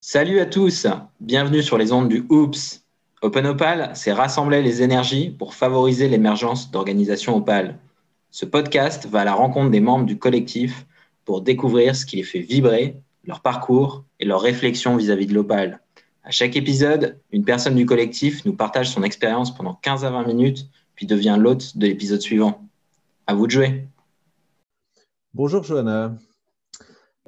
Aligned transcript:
Salut 0.00 0.40
à 0.40 0.46
tous, 0.46 0.88
bienvenue 1.20 1.62
sur 1.62 1.78
les 1.78 1.92
ondes 1.92 2.08
du 2.08 2.26
OOPS. 2.28 2.82
Open 3.22 3.46
Opal, 3.46 3.92
c'est 3.94 4.12
rassembler 4.12 4.62
les 4.62 4.82
énergies 4.82 5.30
pour 5.30 5.54
favoriser 5.54 6.08
l'émergence 6.08 6.72
d'organisations 6.72 7.36
Opal. 7.36 7.78
Ce 8.32 8.44
podcast 8.44 9.06
va 9.06 9.20
à 9.20 9.24
la 9.24 9.34
rencontre 9.34 9.70
des 9.70 9.80
membres 9.80 10.06
du 10.06 10.18
collectif 10.18 10.86
pour 11.24 11.42
découvrir 11.42 11.94
ce 11.94 12.04
qui 12.04 12.16
les 12.16 12.24
fait 12.24 12.40
vibrer, 12.40 12.96
leur 13.22 13.42
parcours 13.42 14.02
et 14.18 14.24
leurs 14.24 14.40
réflexions 14.40 14.96
vis-à-vis 14.96 15.26
de 15.26 15.34
l'Opal. 15.34 15.80
À 16.24 16.32
chaque 16.32 16.56
épisode, 16.56 17.20
une 17.30 17.44
personne 17.44 17.76
du 17.76 17.86
collectif 17.86 18.44
nous 18.44 18.54
partage 18.54 18.90
son 18.90 19.04
expérience 19.04 19.54
pendant 19.54 19.74
15 19.74 20.04
à 20.04 20.10
20 20.10 20.26
minutes, 20.26 20.66
puis 20.98 21.06
devient 21.06 21.36
l'hôte 21.38 21.78
de 21.78 21.86
l'épisode 21.86 22.20
suivant. 22.20 22.68
À 23.28 23.34
vous 23.34 23.46
de 23.46 23.52
jouer. 23.52 23.88
Bonjour 25.32 25.62
Johanna. 25.62 26.16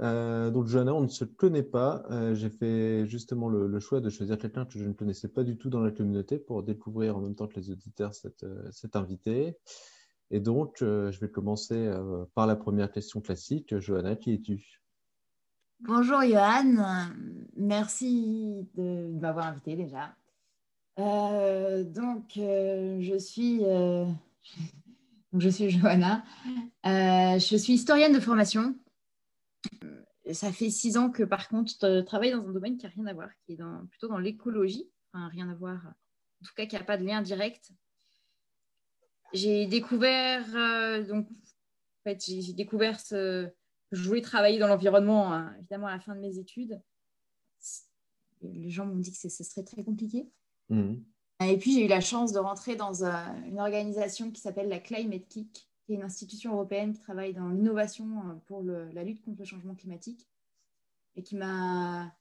Euh, 0.00 0.50
donc 0.50 0.66
Johanna, 0.66 0.92
on 0.92 1.02
ne 1.02 1.08
se 1.08 1.24
connaît 1.24 1.62
pas. 1.62 2.02
Euh, 2.10 2.34
j'ai 2.34 2.50
fait 2.50 3.06
justement 3.06 3.48
le, 3.48 3.78
choix 3.78 4.00
de 4.00 4.10
choisir 4.10 4.38
quelqu'un 4.38 4.64
que 4.64 4.76
je 4.76 4.84
ne 4.84 4.92
connaissais 4.92 5.28
pas 5.28 5.44
du 5.44 5.56
tout 5.56 5.70
dans 5.70 5.78
la 5.78 5.92
communauté 5.92 6.40
pour 6.40 6.64
découvrir 6.64 7.16
en 7.16 7.20
même 7.20 7.36
temps 7.36 7.46
que 7.46 7.60
les 7.60 7.70
auditeurs 7.70 8.12
cet, 8.12 8.42
euh, 8.42 8.68
invité. 8.94 9.56
Et 10.32 10.40
donc, 10.40 10.78
je 10.80 11.20
vais 11.20 11.30
commencer 11.30 11.92
par 12.34 12.48
la 12.48 12.56
première 12.56 12.90
question 12.90 13.20
classique. 13.20 13.78
Johanna, 13.78 14.16
qui 14.16 14.34
es-tu? 14.34 14.80
Bonjour 15.80 16.22
Johan, 16.22 17.08
merci 17.56 18.68
de 18.74 19.18
m'avoir 19.20 19.46
invité 19.46 19.76
déjà. 19.76 20.14
donc, 21.84 22.32
je 22.34 23.16
suis, 23.18 23.60
je 25.38 25.48
suis 25.48 25.70
Johanna, 25.70 26.24
je 26.84 27.56
suis 27.56 27.74
historienne 27.74 28.12
de 28.12 28.20
formation 28.20 28.74
ça 30.32 30.52
fait 30.52 30.70
six 30.70 30.96
ans 30.96 31.10
que 31.10 31.22
par 31.22 31.48
contre, 31.48 31.72
je 31.80 32.00
travaille 32.02 32.30
dans 32.30 32.46
un 32.46 32.52
domaine 32.52 32.76
qui 32.76 32.86
n'a 32.86 32.92
rien 32.92 33.06
à 33.06 33.14
voir, 33.14 33.30
qui 33.44 33.52
est 33.52 33.58
plutôt 33.90 34.08
dans 34.08 34.18
l'écologie, 34.18 34.88
rien 35.12 35.48
à 35.48 35.54
voir, 35.54 35.86
en 35.86 36.46
tout 36.46 36.54
cas 36.54 36.66
qui 36.66 36.76
n'a 36.76 36.84
pas 36.84 36.96
de 36.96 37.04
lien 37.04 37.22
direct. 37.22 37.72
J'ai 39.32 39.66
découvert, 39.66 40.44
euh, 40.56 41.04
donc, 41.04 41.28
en 41.30 42.02
fait, 42.02 42.24
j'ai 42.24 42.52
découvert 42.52 42.98
ce, 42.98 43.46
que 43.46 43.96
je 43.96 44.08
voulais 44.08 44.22
travailler 44.22 44.58
dans 44.58 44.66
l'environnement, 44.66 45.32
hein, 45.32 45.54
évidemment, 45.58 45.86
à 45.86 45.92
la 45.92 46.00
fin 46.00 46.16
de 46.16 46.20
mes 46.20 46.38
études. 46.38 46.80
Les 48.42 48.70
gens 48.70 48.86
m'ont 48.86 48.96
dit 48.96 49.12
que 49.12 49.18
ce 49.18 49.44
serait 49.44 49.62
très 49.62 49.84
compliqué. 49.84 50.28
Mmh. 50.70 50.94
Et 51.42 51.56
puis, 51.56 51.72
j'ai 51.72 51.86
eu 51.86 51.88
la 51.88 52.00
chance 52.00 52.32
de 52.32 52.38
rentrer 52.38 52.76
dans 52.76 53.02
euh, 53.02 53.12
une 53.46 53.60
organisation 53.60 54.30
qui 54.30 54.40
s'appelle 54.40 54.68
la 54.68 54.78
Climate 54.78 55.26
Kick, 55.28 55.68
une 55.88 56.02
institution 56.02 56.52
européenne 56.52 56.92
qui 56.92 57.00
travaille 57.00 57.32
dans 57.32 57.48
l'innovation 57.48 58.06
euh, 58.06 58.34
pour 58.46 58.62
la 58.62 59.02
lutte 59.04 59.22
contre 59.22 59.38
le 59.40 59.44
changement 59.44 59.74
climatique 59.74 60.28
et 61.16 61.22
qui 61.22 61.36
m'a 61.36 62.14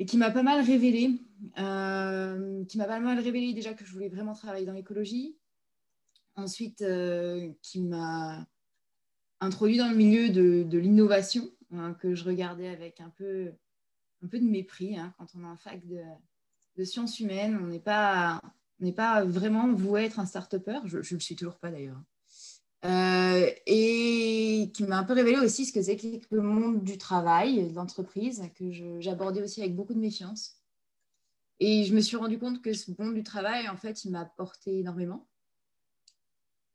et 0.00 0.06
qui 0.06 0.16
m'a 0.16 0.30
pas 0.30 0.44
mal 0.44 0.64
révélé, 0.64 1.20
euh, 1.58 2.64
qui 2.66 2.78
m'a 2.78 2.84
pas 2.84 3.00
mal 3.00 3.18
révélé 3.18 3.52
déjà 3.52 3.74
que 3.74 3.84
je 3.84 3.92
voulais 3.92 4.08
vraiment 4.08 4.32
travailler 4.32 4.64
dans 4.64 4.72
l'écologie. 4.72 5.36
Ensuite, 6.36 6.84
qui 7.62 7.82
m'a 7.82 8.46
introduit 9.40 9.76
dans 9.76 9.88
le 9.88 9.96
milieu 9.96 10.28
de, 10.28 10.78
l'innovation, 10.78 11.50
hein, 11.72 11.94
que 11.94 12.14
je 12.14 12.22
regardais 12.22 12.68
avec 12.68 13.00
un 13.00 13.10
peu, 13.10 13.50
un 14.22 14.28
peu 14.28 14.38
de 14.38 14.44
mépris. 14.44 14.96
Hein, 14.96 15.12
quand 15.18 15.26
on 15.34 15.42
est 15.42 15.48
en 15.48 15.56
fac 15.56 15.84
de, 15.88 16.00
de 16.78 16.84
sciences 16.84 17.18
humaines, 17.18 17.58
on 17.60 17.66
n'est 17.66 17.80
pas, 17.80 18.40
pas 18.96 19.24
vraiment 19.24 19.72
voué 19.72 20.02
à 20.02 20.04
être 20.04 20.20
un 20.20 20.26
start-upper. 20.26 20.80
Je 20.84 20.98
ne 20.98 21.02
le 21.14 21.20
suis 21.20 21.36
toujours 21.36 21.58
pas 21.58 21.70
d'ailleurs. 21.70 22.00
Euh, 22.84 23.50
et 23.66 24.70
qui 24.72 24.84
m'a 24.84 24.98
un 24.98 25.04
peu 25.04 25.12
révélé 25.12 25.38
aussi 25.38 25.66
ce 25.66 25.72
que 25.72 25.82
c'est 25.82 25.96
que 25.96 26.06
le 26.30 26.42
monde 26.42 26.84
du 26.84 26.96
travail, 26.96 27.68
de 27.68 27.74
l'entreprise, 27.74 28.40
que 28.54 28.70
j'abordais 29.00 29.42
aussi 29.42 29.60
avec 29.60 29.74
beaucoup 29.74 29.94
de 29.94 29.98
méfiance. 29.98 30.62
Et 31.58 31.82
je 31.82 31.92
me 31.92 32.00
suis 32.00 32.16
rendu 32.16 32.38
compte 32.38 32.62
que 32.62 32.72
ce 32.72 32.92
monde 32.96 33.14
du 33.14 33.24
travail, 33.24 33.68
en 33.68 33.76
fait, 33.76 34.04
il 34.04 34.12
m'a 34.12 34.20
apporté 34.20 34.78
énormément. 34.78 35.26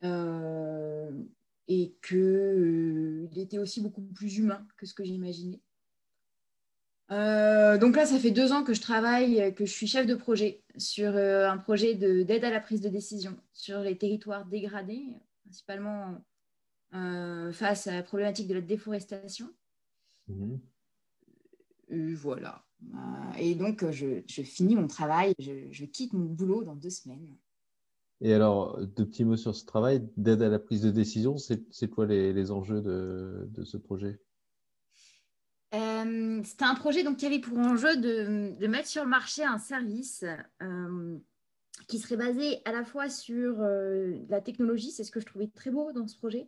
Euh, 0.03 1.09
et 1.69 1.95
qu'il 2.05 2.17
euh, 2.17 3.29
était 3.37 3.57
aussi 3.57 3.79
beaucoup 3.79 4.01
plus 4.01 4.37
humain 4.37 4.67
que 4.75 4.85
ce 4.85 4.93
que 4.93 5.05
j'imaginais. 5.05 5.61
Donc 7.09 7.95
là, 7.95 8.05
ça 8.05 8.17
fait 8.17 8.31
deux 8.31 8.51
ans 8.51 8.63
que 8.63 8.73
je 8.73 8.81
travaille, 8.81 9.53
que 9.55 9.65
je 9.65 9.71
suis 9.71 9.87
chef 9.87 10.07
de 10.07 10.15
projet 10.15 10.63
sur 10.77 11.15
un 11.15 11.57
projet 11.57 11.95
d'aide 11.95 12.43
à 12.43 12.49
la 12.49 12.59
prise 12.59 12.81
de 12.81 12.89
décision 12.89 13.37
sur 13.53 13.79
les 13.81 13.97
territoires 13.97 14.45
dégradés 14.45 15.17
principalement 15.45 16.23
euh, 16.95 17.51
face 17.51 17.87
à 17.87 17.93
la 17.93 18.03
problématique 18.03 18.47
de 18.47 18.55
la 18.55 18.61
déforestation. 18.61 19.47
Mhm. 20.27 20.59
Euh, 21.91 22.15
voilà. 22.15 22.65
Euh, 22.93 23.37
et 23.39 23.55
donc, 23.55 23.89
je, 23.91 24.21
finis 24.43 24.75
mon 24.75 24.87
travail, 24.87 25.33
je, 25.39 25.85
quitte 25.85 26.13
mon 26.13 26.25
boulot 26.25 26.63
dans 26.63 26.75
deux 26.75 26.89
semaines. 26.89 27.35
Et 28.21 28.33
alors, 28.33 28.79
deux 28.79 29.05
petits 29.05 29.25
mots 29.25 29.37
sur 29.37 29.55
ce 29.55 29.65
travail 29.65 30.07
d'aide 30.17 30.41
à 30.41 30.49
la 30.49 30.59
prise 30.59 30.81
de 30.81 30.91
décision. 30.91 31.37
C'est 31.37 31.89
quoi 31.89 32.05
les, 32.05 32.51
enjeux 32.51 32.81
de, 32.81 33.63
ce 33.63 33.77
projet? 33.77 34.19
C'était 35.73 36.65
un 36.65 36.75
projet 36.75 37.03
donc, 37.03 37.17
qui 37.17 37.25
avait 37.25 37.39
pour 37.39 37.57
enjeu 37.57 37.97
de, 37.97 38.67
mettre 38.67 38.87
sur 38.87 39.03
le 39.03 39.09
marché 39.09 39.43
un 39.43 39.57
service 39.57 40.23
qui 41.87 41.99
serait 41.99 42.17
basé 42.17 42.61
à 42.65 42.71
la 42.71 42.83
fois 42.83 43.09
sur 43.09 43.61
euh, 43.61 44.13
la 44.29 44.41
technologie, 44.41 44.91
c'est 44.91 45.03
ce 45.03 45.11
que 45.11 45.19
je 45.19 45.25
trouvais 45.25 45.47
très 45.47 45.71
beau 45.71 45.91
dans 45.91 46.07
ce 46.07 46.17
projet, 46.17 46.47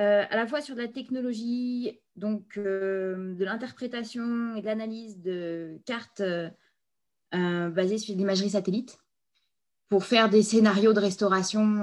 euh, 0.00 0.24
à 0.28 0.36
la 0.36 0.46
fois 0.46 0.60
sur 0.60 0.74
de 0.74 0.80
la 0.80 0.88
technologie, 0.88 2.00
donc 2.16 2.56
euh, 2.56 3.34
de 3.34 3.44
l'interprétation 3.44 4.54
et 4.56 4.60
de 4.60 4.66
l'analyse 4.66 5.20
de 5.20 5.78
cartes 5.84 6.22
basées 7.32 7.98
sur 7.98 8.16
l'imagerie 8.16 8.50
satellite, 8.50 8.98
pour 9.88 10.04
faire 10.04 10.30
des 10.30 10.42
scénarios 10.42 10.92
de 10.92 11.00
restauration 11.00 11.82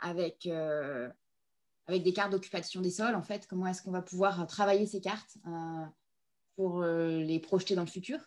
avec, 0.00 0.48
avec 1.86 2.02
des 2.02 2.12
cartes 2.12 2.32
d'occupation 2.32 2.80
des 2.80 2.90
sols, 2.90 3.14
en 3.14 3.22
fait, 3.22 3.46
comment 3.46 3.66
est-ce 3.66 3.82
qu'on 3.82 3.90
va 3.90 4.02
pouvoir 4.02 4.46
travailler 4.46 4.86
ces 4.86 5.00
cartes 5.00 5.36
pour 6.56 6.82
les 6.82 7.38
projeter 7.40 7.74
dans 7.74 7.82
le 7.82 7.88
futur, 7.88 8.18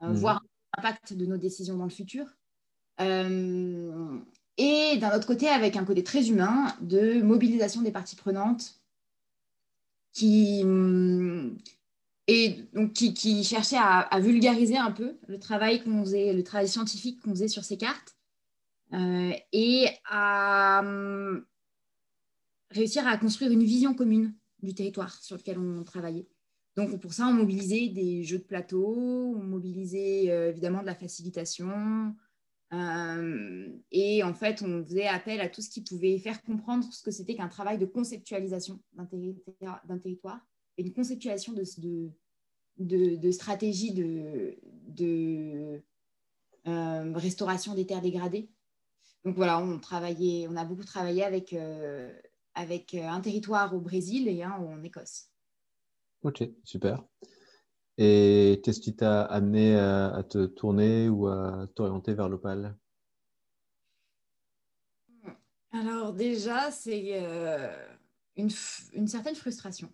mmh. 0.00 0.12
voir 0.12 0.42
l'impact 0.76 1.14
de 1.14 1.26
nos 1.26 1.36
décisions 1.36 1.76
dans 1.76 1.84
le 1.84 1.90
futur. 1.90 2.26
Euh, 3.00 4.18
et 4.58 4.96
d'un 4.98 5.16
autre 5.16 5.26
côté, 5.26 5.48
avec 5.48 5.76
un 5.76 5.84
côté 5.84 6.04
très 6.04 6.28
humain 6.28 6.66
de 6.80 7.22
mobilisation 7.22 7.82
des 7.82 7.90
parties 7.90 8.16
prenantes 8.16 8.80
qui, 10.12 10.62
mm, 10.64 11.56
et 12.28 12.68
donc 12.74 12.92
qui, 12.92 13.14
qui 13.14 13.44
cherchait 13.44 13.78
à, 13.78 14.20
vulgariser 14.20 14.76
un 14.76 14.92
peu 14.92 15.16
le 15.26 15.38
travail 15.38 15.82
qu'on 15.82 16.04
faisait, 16.04 16.32
le 16.32 16.44
travail 16.44 16.68
scientifique 16.68 17.20
qu'on 17.22 17.30
faisait 17.30 17.48
sur 17.48 17.64
ces 17.64 17.78
cartes, 17.78 18.16
euh, 18.92 19.32
et 19.52 19.88
à 20.04 20.82
mm, 20.82 21.44
réussir 22.72 23.06
à 23.06 23.16
construire 23.18 23.50
une 23.52 23.62
vision 23.64 23.94
commune 23.94 24.34
du 24.62 24.74
territoire 24.74 25.14
sur 25.22 25.36
lequel 25.36 25.58
on 25.58 25.84
travaillait. 25.84 26.26
Donc 26.76 26.98
pour 27.00 27.12
ça, 27.12 27.26
on 27.26 27.34
mobilisait 27.34 27.88
des 27.88 28.22
jeux 28.22 28.38
de 28.38 28.44
plateau, 28.44 29.34
on 29.36 29.42
mobilisait 29.42 30.30
euh, 30.30 30.50
évidemment 30.50 30.80
de 30.80 30.86
la 30.86 30.94
facilitation, 30.94 32.14
euh, 32.72 33.68
et 33.90 34.22
en 34.22 34.32
fait, 34.32 34.62
on 34.62 34.82
faisait 34.84 35.06
appel 35.06 35.40
à 35.40 35.48
tout 35.48 35.60
ce 35.60 35.68
qui 35.68 35.82
pouvait 35.82 36.18
faire 36.18 36.42
comprendre 36.42 36.90
ce 36.90 37.02
que 37.02 37.10
c'était 37.10 37.34
qu'un 37.34 37.48
travail 37.48 37.78
de 37.78 37.84
conceptualisation 37.84 38.80
d'un 38.94 39.06
territoire 39.98 40.40
et 40.78 40.82
une 40.82 40.92
conceptualisation 40.92 41.52
de, 41.52 41.64
de, 42.78 43.16
de, 43.16 43.30
stratégie 43.30 43.92
de, 43.92 44.56
euh, 46.66 47.12
restauration 47.14 47.74
des 47.74 47.86
terres 47.86 48.00
dégradées. 48.00 48.48
Donc 49.24 49.36
voilà, 49.36 49.62
on, 49.62 49.78
travaillait, 49.78 50.48
on 50.48 50.56
a 50.56 50.64
beaucoup 50.64 50.84
travaillé 50.84 51.24
avec, 51.24 51.54
avec 52.54 52.94
un 52.94 53.20
territoire 53.20 53.74
au 53.74 53.80
Brésil 53.80 54.28
et 54.28 54.42
un 54.42 54.52
en 54.52 54.82
Écosse. 54.82 55.28
Ok, 56.22 56.44
super. 56.64 57.04
Et 57.98 58.60
qu'est-ce 58.64 58.80
qui 58.80 58.96
t'a 58.96 59.22
amené 59.22 59.76
à, 59.76 60.22
te 60.28 60.46
tourner 60.46 61.08
ou 61.08 61.26
à 61.26 61.66
t'orienter 61.74 62.14
vers 62.14 62.28
l'opale? 62.28 62.76
Alors 65.72 66.12
déjà, 66.12 66.70
c'est 66.70 67.22
euh, 67.22 67.74
une, 68.36 68.50
certaine 69.08 69.34
frustration 69.34 69.90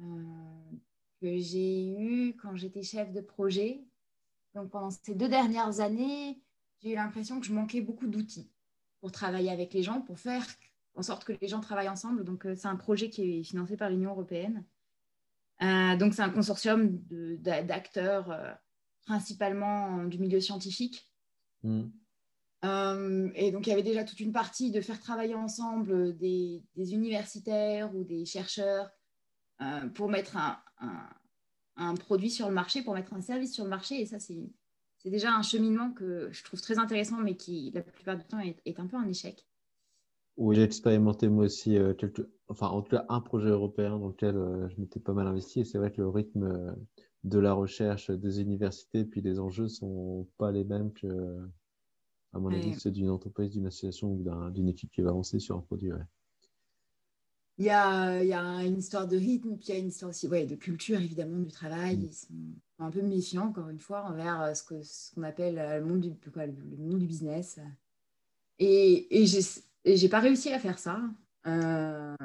euh, 0.00 0.72
que 1.20 1.38
j'ai 1.38 1.88
eue 1.98 2.36
quand 2.36 2.54
j'étais 2.54 2.82
chef 2.82 3.12
de 3.12 3.20
projet. 3.20 3.82
Donc 4.54 4.70
pendant 4.70 4.90
ces 4.90 5.14
deux 5.14 5.28
dernières 5.28 5.80
années, 5.80 6.40
j'ai 6.82 6.92
eu 6.92 6.94
l'impression 6.94 7.40
que 7.40 7.46
je 7.46 7.54
manquais 7.54 7.80
beaucoup 7.80 8.06
d'outils 8.06 8.50
pour 9.00 9.10
travailler 9.10 9.50
avec 9.50 9.72
les 9.72 9.82
gens, 9.82 10.00
pour 10.02 10.18
faire 10.18 10.44
en 10.96 11.02
sorte 11.02 11.24
que 11.24 11.32
les 11.40 11.48
gens 11.48 11.60
travaillent 11.60 11.88
ensemble. 11.88 12.24
Donc 12.24 12.46
euh, 12.46 12.54
c'est 12.56 12.68
un 12.68 12.76
projet 12.76 13.10
qui 13.10 13.38
est 13.38 13.42
financé 13.44 13.76
par 13.76 13.90
l'Union 13.90 14.10
européenne. 14.10 14.64
Euh, 15.62 15.96
donc, 15.96 16.12
c'est 16.12 16.22
un 16.22 16.30
consortium 16.30 16.98
d'acteurs, 17.40 18.30
euh, 18.30 18.52
principalement 19.06 20.04
du 20.04 20.18
milieu 20.18 20.40
scientifique. 20.40 21.10
Mm. 21.62 21.88
et 23.34 23.50
donc, 23.52 23.66
il 23.66 23.70
y 23.70 23.72
avait 23.72 23.82
déjà 23.82 24.04
toute 24.04 24.20
une 24.20 24.32
partie 24.32 24.70
de 24.70 24.80
faire 24.80 25.00
travailler 25.00 25.34
ensemble 25.34 26.16
des, 26.16 26.62
universitaires 26.76 27.94
ou 27.94 28.04
des 28.04 28.26
chercheurs 28.26 28.90
pour 29.94 30.10
mettre 30.10 30.36
un, 30.36 30.58
un, 31.76 31.94
produit 31.94 32.30
sur 32.30 32.48
le 32.48 32.54
marché, 32.54 32.82
pour 32.82 32.92
mettre 32.92 33.14
un 33.14 33.22
service 33.22 33.54
sur 33.54 33.64
le 33.64 33.70
marché. 33.70 34.00
Et 34.00 34.06
ça, 34.06 34.18
c'est 34.18 34.50
déjà 35.06 35.32
un 35.32 35.42
cheminement 35.42 35.92
que 35.92 36.28
je 36.32 36.44
trouve 36.44 36.60
très 36.60 36.78
intéressant, 36.78 37.18
mais 37.18 37.36
qui, 37.36 37.70
la 37.72 37.82
plupart 37.82 38.18
du 38.18 38.24
temps, 38.24 38.40
est, 38.40 38.60
est 38.66 38.78
un 38.78 38.86
peu 38.86 38.96
un 38.96 39.08
échec. 39.08 39.46
Oui, 40.36 40.56
j'ai 40.56 40.62
expérimenté 40.62 41.28
moi 41.28 41.46
aussi 41.46 41.78
euh, 41.78 41.94
enfin 42.48 42.68
en 42.68 42.82
tout 42.82 42.90
cas 42.90 43.06
un 43.08 43.20
projet 43.20 43.48
européen 43.48 43.98
dans 43.98 44.08
lequel 44.08 44.36
euh, 44.36 44.68
je 44.68 44.78
m'étais 44.78 45.00
pas 45.00 45.14
mal 45.14 45.26
investi 45.26 45.60
et 45.60 45.64
c'est 45.64 45.78
vrai 45.78 45.90
que 45.90 46.02
le 46.02 46.08
rythme 46.08 46.44
euh, 46.44 46.72
de 47.24 47.38
la 47.38 47.54
recherche 47.54 48.10
des 48.10 48.40
universités 48.40 49.04
puis 49.04 49.22
les 49.22 49.38
enjeux 49.38 49.68
sont 49.68 50.28
pas 50.36 50.52
les 50.52 50.64
mêmes 50.64 50.92
que 50.92 51.38
à 52.34 52.38
mon 52.38 52.52
avis 52.52 52.74
ceux 52.74 52.90
d'une 52.90 53.08
entreprise, 53.08 53.52
d'une 53.52 53.66
association 53.66 54.12
ou 54.12 54.50
d'une 54.50 54.68
équipe 54.68 54.90
qui 54.92 55.00
va 55.00 55.08
avancer 55.08 55.38
sur 55.38 55.56
un 55.56 55.60
produit. 55.60 55.90
Il, 57.56 57.64
y 57.64 57.70
a, 57.70 58.22
il 58.22 58.28
y, 58.28 58.34
a, 58.34 58.62
une 58.62 58.76
histoire 58.76 59.08
de 59.08 59.16
rythme, 59.16 59.56
puis 59.56 59.68
il 59.68 59.74
y 59.74 59.76
a 59.76 59.80
une 59.80 59.88
histoire 59.88 60.10
aussi 60.10 60.28
ouais, 60.28 60.44
de 60.44 60.54
culture 60.54 61.00
évidemment 61.00 61.38
du 61.38 61.50
travail. 61.50 61.96
Mm. 61.96 62.02
Ils 62.02 62.12
sont 62.12 62.34
un 62.80 62.90
peu 62.90 63.00
méfiants 63.00 63.46
encore 63.46 63.70
une 63.70 63.78
fois 63.78 64.02
envers 64.04 64.54
ce 64.54 64.62
qu'on 64.62 64.82
ce 64.82 65.14
qu'on 65.14 65.22
appelle 65.22 65.54
le 65.54 65.82
monde 65.82 66.00
du, 66.00 66.30
quoi, 66.30 66.44
le 66.44 66.52
monde 66.76 66.98
du 66.98 67.06
business. 67.06 67.58
Et, 68.58 69.22
et 69.22 69.24
j'ai 69.24 69.40
et 69.86 69.96
j'ai 69.96 70.08
pas 70.08 70.18
réussi 70.18 70.52
à 70.52 70.58
faire 70.58 70.78
ça. 70.78 71.00
Euh, 71.46 72.16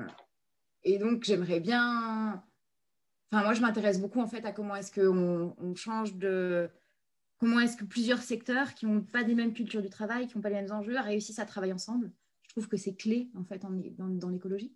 et 0.83 0.97
donc, 0.97 1.23
j'aimerais 1.23 1.59
bien. 1.59 2.43
Enfin, 3.31 3.43
moi, 3.43 3.53
je 3.53 3.61
m'intéresse 3.61 4.01
beaucoup 4.01 4.19
en 4.19 4.27
fait 4.27 4.43
à 4.45 4.51
comment 4.51 4.75
est-ce 4.75 4.91
qu'on 4.91 5.55
on 5.57 5.75
change 5.75 6.15
de. 6.15 6.69
Comment 7.37 7.59
est-ce 7.59 7.77
que 7.77 7.85
plusieurs 7.85 8.21
secteurs 8.21 8.73
qui 8.73 8.85
n'ont 8.85 9.01
pas 9.01 9.23
des 9.23 9.35
mêmes 9.35 9.53
cultures 9.53 9.81
du 9.81 9.89
travail, 9.89 10.27
qui 10.27 10.35
n'ont 10.35 10.41
pas 10.41 10.49
les 10.49 10.55
mêmes 10.55 10.71
enjeux, 10.71 10.99
réussissent 10.99 11.39
à 11.39 11.45
travailler 11.45 11.73
ensemble. 11.73 12.11
Je 12.43 12.49
trouve 12.49 12.67
que 12.67 12.77
c'est 12.77 12.95
clé 12.95 13.31
en 13.35 13.43
fait 13.43 13.63
dans, 13.97 14.29
l'écologie. 14.29 14.75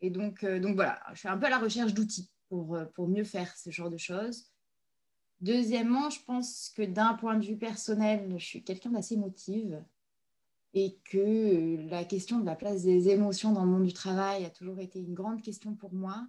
Et 0.00 0.10
donc, 0.10 0.42
euh, 0.42 0.58
donc 0.58 0.74
voilà, 0.74 1.00
je 1.12 1.20
suis 1.20 1.28
un 1.28 1.38
peu 1.38 1.46
à 1.46 1.50
la 1.50 1.58
recherche 1.58 1.94
d'outils 1.94 2.30
pour, 2.48 2.74
euh, 2.74 2.84
pour 2.86 3.08
mieux 3.08 3.24
faire 3.24 3.56
ce 3.56 3.70
genre 3.70 3.90
de 3.90 3.96
choses. 3.96 4.50
Deuxièmement, 5.40 6.10
je 6.10 6.22
pense 6.24 6.70
que 6.74 6.82
d'un 6.82 7.14
point 7.14 7.36
de 7.36 7.46
vue 7.46 7.56
personnel, 7.56 8.34
je 8.38 8.44
suis 8.44 8.64
quelqu'un 8.64 8.90
d'assez 8.90 9.14
émotive 9.14 9.82
et 10.74 10.98
que 11.04 11.18
euh, 11.18 11.88
la 11.88 12.04
question 12.04 12.38
de 12.38 12.46
la 12.46 12.54
place 12.54 12.82
des 12.82 13.08
émotions 13.08 13.52
dans 13.52 13.64
le 13.64 13.70
monde 13.70 13.84
du 13.84 13.92
travail 13.92 14.44
a 14.44 14.50
toujours 14.50 14.78
été 14.78 15.00
une 15.00 15.14
grande 15.14 15.42
question 15.42 15.74
pour 15.74 15.92
moi. 15.92 16.26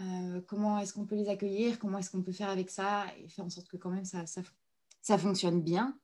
Euh, 0.00 0.40
comment 0.46 0.78
est-ce 0.78 0.94
qu'on 0.94 1.04
peut 1.04 1.16
les 1.16 1.28
accueillir? 1.28 1.78
Comment 1.78 1.98
est-ce 1.98 2.10
qu'on 2.10 2.22
peut 2.22 2.32
faire 2.32 2.48
avec 2.48 2.70
ça 2.70 3.04
et 3.18 3.28
faire 3.28 3.44
en 3.44 3.50
sorte 3.50 3.68
que 3.68 3.76
quand 3.76 3.90
même 3.90 4.04
ça, 4.04 4.24
ça, 4.26 5.18
fonctionne 5.18 5.60
bien? 5.62 5.98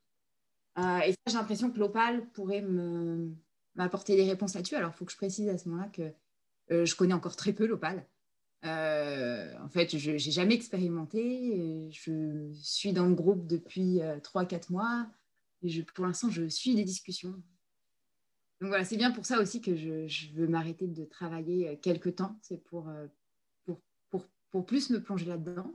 Euh, 0.78 0.98
Et 1.06 1.14
j'ai 1.26 1.34
l'impression 1.34 1.70
que 1.70 1.78
l'Opal 1.78 2.28
pourrait 2.32 2.62
m'apporter 3.74 4.16
des 4.16 4.24
réponses 4.24 4.54
là-dessus. 4.54 4.74
Alors, 4.74 4.90
il 4.94 4.98
faut 4.98 5.04
que 5.06 5.12
je 5.12 5.16
précise 5.16 5.48
à 5.48 5.56
ce 5.56 5.68
moment-là 5.68 5.88
que 5.88 6.12
je 6.84 6.94
connais 6.94 7.14
encore 7.14 7.36
très 7.36 7.54
peu 7.54 7.66
l'Opal. 7.66 8.06
en 8.64 9.68
fait, 9.70 9.96
je 9.96 10.10
n'ai 10.10 10.18
jamais 10.18 10.54
expérimenté. 10.54 11.88
Je 11.90 12.50
suis 12.52 12.92
dans 12.92 13.06
le 13.06 13.14
groupe 13.14 13.46
depuis 13.46 14.00
3-4 14.22 14.72
mois 14.72 15.06
pour 15.94 16.06
l'instant, 16.06 16.30
je 16.30 16.48
suis 16.48 16.74
des 16.74 16.84
discussions. 16.84 17.42
Donc 18.60 18.68
voilà, 18.68 18.84
c'est 18.84 18.96
bien 18.96 19.10
pour 19.10 19.26
ça 19.26 19.40
aussi 19.40 19.60
que 19.60 19.76
je, 19.76 20.32
veux 20.34 20.48
m'arrêter 20.48 20.86
de 20.86 21.04
travailler 21.04 21.68
euh, 21.68 21.76
quelques 21.76 22.16
temps. 22.16 22.38
C'est 22.42 22.62
pour, 22.64 22.88
euh, 22.88 23.06
pour, 23.64 23.80
pour, 24.08 24.26
pour, 24.50 24.64
plus 24.64 24.90
me 24.90 25.02
plonger 25.02 25.26
là-dedans. 25.26 25.74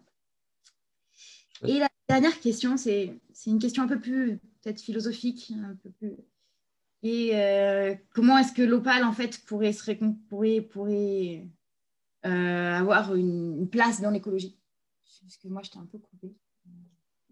Et 1.67 1.77
la 1.77 1.89
dernière 2.09 2.39
question, 2.39 2.75
c'est 2.77 3.19
une 3.45 3.59
question 3.59 3.83
un 3.83 3.87
peu 3.87 3.99
plus 3.99 4.39
peut-être 4.61 4.81
philosophique, 4.81 5.53
un 5.55 5.75
peu 5.75 5.91
plus. 5.91 6.15
Et 7.03 7.35
euh, 7.35 7.95
comment 8.13 8.37
est-ce 8.39 8.53
que 8.53 8.63
l'opale 8.63 9.03
en 9.03 9.13
fait 9.13 9.43
pourrait, 9.45 9.73
se 9.73 9.91
pourrait, 10.29 10.61
pourrait 10.61 11.47
avoir 12.23 13.13
une, 13.13 13.59
une, 13.59 13.69
place 13.69 14.01
dans 14.01 14.09
l'écologie? 14.09 14.57
Parce 15.21 15.37
que 15.37 15.47
moi, 15.47 15.61
je 15.63 15.69
t'ai 15.69 15.77
un 15.77 15.85
peu 15.85 15.99
coupé. 15.99 16.35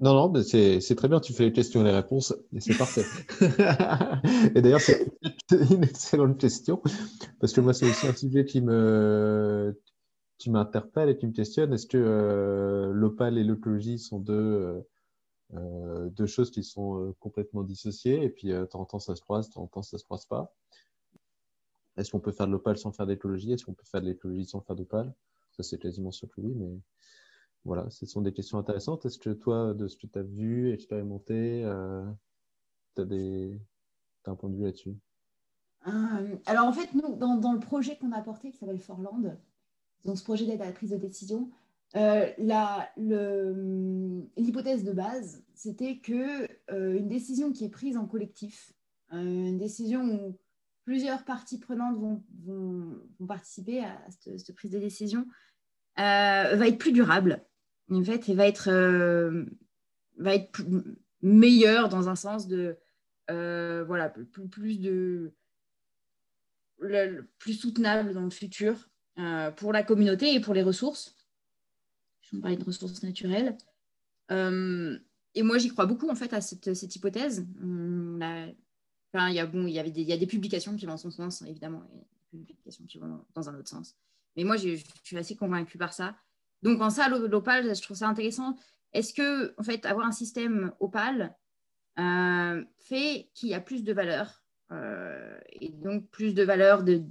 Non, 0.02 0.14
non, 0.14 0.30
mais 0.30 0.44
c'est 0.44 0.96
très 0.96 1.10
bien, 1.10 1.20
tu 1.20 1.34
fais 1.34 1.44
les 1.44 1.52
questions 1.52 1.82
et 1.82 1.84
les 1.84 1.92
réponses, 1.92 2.34
et 2.54 2.62
c'est 2.62 2.78
parfait. 2.78 3.04
et 4.56 4.62
d'ailleurs, 4.62 4.80
c'est 4.80 5.06
une 5.72 5.84
excellente 5.84 6.38
question, 6.38 6.82
parce 7.42 7.52
que 7.52 7.60
moi, 7.60 7.74
c'est 7.74 7.90
aussi 7.90 8.08
un 8.08 8.16
sujet 8.16 8.46
qui 8.46 8.62
me 8.62 9.78
qui 10.38 10.50
m'interpelle 10.50 11.10
et 11.10 11.18
qui 11.18 11.28
me 11.28 11.34
questionne. 11.34 11.74
Est-ce 11.74 11.86
que 11.86 11.98
euh, 11.98 12.94
l'opale 12.94 13.38
et 13.38 13.44
l'écologie 13.44 14.00
sont 14.00 14.20
deux, 14.20 14.34
euh, 14.34 14.82
euh, 15.56 16.10
deux 16.12 16.28
choses 16.28 16.50
qui 16.50 16.64
sont 16.64 17.14
complètement 17.20 17.64
dissociées, 17.64 18.24
et 18.24 18.30
puis 18.30 18.48
de 18.50 18.64
temps 18.66 18.80
en 18.80 18.86
temps, 18.86 19.00
ça 19.00 19.18
se 19.18 19.22
croise, 19.22 19.50
de 19.50 19.54
temps 19.54 19.64
en 19.64 19.68
temps, 19.68 19.84
ça 19.84 19.98
se 19.98 20.06
croise 20.06 20.26
pas 20.26 20.56
Est-ce 21.98 22.10
qu'on 22.12 22.22
peut 22.22 22.32
faire 22.32 22.48
de 22.48 22.54
l'opale 22.54 22.78
sans 22.78 22.94
faire 22.94 23.06
d'écologie? 23.06 23.52
Est-ce 23.52 23.66
qu'on 23.66 23.74
peut 23.74 23.86
faire 23.86 24.02
de 24.02 24.08
l'écologie 24.08 24.46
sans 24.46 24.62
faire 24.62 24.78
d'opale? 24.78 25.14
Ça, 25.52 25.64
c'est 25.64 25.78
quasiment 25.78 26.12
sûr 26.12 26.30
que 26.30 26.40
oui, 26.40 26.54
mais 26.56 26.72
voilà, 27.70 27.88
ce 27.92 28.08
sont 28.08 28.22
des 28.24 28.34
questions 28.34 28.58
intéressantes. 28.58 29.06
Est-ce 29.06 29.20
que 29.20 29.30
toi, 29.30 29.76
de 29.76 29.88
ce 29.88 29.96
que 29.96 30.08
tu 30.08 30.18
as 30.18 30.24
vu, 30.24 30.74
expérimenté, 30.74 31.64
euh, 31.64 32.04
tu 32.96 33.04
as, 33.04 33.06
des... 33.06 33.62
un 34.26 34.34
point 34.34 34.50
de 34.50 34.56
vue 34.56 34.64
là-dessus? 34.64 34.96
Euh, 35.86 36.36
Alors 36.48 36.66
en 36.66 36.74
fait, 36.74 36.96
nous, 36.96 37.16
dans, 37.16 37.54
le 37.54 37.60
projet 37.60 37.96
qu'on 37.96 38.12
a 38.12 38.18
apporté, 38.18 38.50
qui 38.50 38.58
s'appelle 38.58 38.80
Forland, 38.80 39.38
donc 40.04 40.18
ce 40.18 40.24
projet 40.24 40.48
d'aide 40.48 40.64
à 40.64 40.66
la 40.66 40.72
prise 40.72 40.90
de 40.90 40.98
décision, 40.98 41.52
euh, 41.96 42.26
l'hypothèse 44.36 44.84
de 44.84 44.92
base, 44.92 45.44
c'était 45.54 45.98
que 46.00 46.48
une 46.72 47.08
décision 47.08 47.52
qui 47.52 47.66
est 47.66 47.70
prise 47.70 47.98
en 47.98 48.08
collectif, 48.08 48.74
une 49.12 49.60
décision 49.60 50.06
où 50.06 50.40
plusieurs 50.86 51.24
parties 51.24 51.60
prenantes 51.60 52.00
vont, 52.00 52.24
participer 53.28 53.84
à 53.86 53.96
cette, 54.10 54.56
prise 54.56 54.72
de 54.72 54.80
décision, 54.80 55.28
va 55.96 56.68
être 56.68 56.80
plus 56.80 56.94
durable 56.94 57.46
en 57.96 58.04
fait, 58.04 58.30
va 58.34 58.48
être, 58.48 58.70
euh, 58.70 59.46
meilleur 61.22 61.90
dans 61.90 62.08
un 62.10 62.16
sens 62.16 62.48
de, 62.48 62.78
euh, 63.30 63.84
voilà, 63.86 64.10
plus, 64.10 64.78
de, 64.78 65.34
plus 67.40 67.54
soutenable 67.54 68.14
dans 68.14 68.24
le 68.24 68.30
futur 68.30 68.90
euh, 69.18 69.52
pour 69.52 69.74
la 69.74 69.84
communauté 69.84 70.34
et 70.34 70.40
pour 70.40 70.54
les 70.54 70.64
ressources. 70.64 71.16
Je 72.22 72.36
vais 72.36 72.42
parler 72.42 72.58
de 72.58 72.64
ressources 72.64 73.04
naturelles. 73.04 73.58
et 74.30 75.44
moi, 75.44 75.58
j'y 75.58 75.70
crois 75.70 75.88
beaucoup 75.88 76.10
en 76.10 76.16
fait 76.16 76.34
à 76.34 76.42
cette, 76.42 76.96
hypothèse. 76.96 77.46
il 77.60 79.34
y 79.34 79.40
a 79.40 79.46
bon, 79.46 79.68
y 79.68 79.92
des, 79.92 80.14
a 80.14 80.18
des 80.18 80.28
publications 80.28 80.76
qui 80.76 80.86
vont 80.86 80.94
dans 80.94 80.98
son 80.98 81.12
sens, 81.12 81.42
évidemment, 81.42 81.84
et 82.34 82.38
des 82.38 82.46
publications 82.46 82.86
qui 82.86 83.00
vont 83.00 83.26
dans 83.34 83.50
un 83.50 83.56
autre 83.56 83.70
sens. 83.70 83.96
Mais 84.36 84.44
moi, 84.44 84.58
je 84.58 84.78
suis 85.04 85.18
assez 85.18 85.36
convaincue 85.36 85.78
par 85.78 85.94
ça. 85.94 86.16
Donc 86.62 86.82
en 86.82 86.90
ça, 86.90 87.08
l'opale, 87.10 87.76
je 87.76 87.82
trouve 87.82 87.98
ça 87.98 88.08
intéressant. 88.08 88.56
Est-ce 88.94 89.14
que, 89.14 89.54
en 89.58 89.64
fait, 89.64 89.86
avoir 89.86 90.08
un 90.08 90.12
système 90.12 90.72
opale 90.80 91.36
euh, 92.00 92.64
fait 92.78 93.30
qu'il 93.34 93.50
y 93.50 93.54
a 93.54 93.60
plus 93.60 93.84
de 93.84 93.94
valeur 93.94 94.44
euh, 94.72 95.38
et 95.52 95.70
donc 95.70 96.08
plus 96.10 96.34
de 96.34 96.44
valeur 96.44 96.84
de, 96.84 97.04